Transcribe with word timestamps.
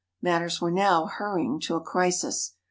Matters 0.19 0.59
were 0.59 0.71
now 0.71 1.05
hurrying 1.05 1.59
to 1.59 1.75
a 1.75 1.79
crisis. 1.79 2.55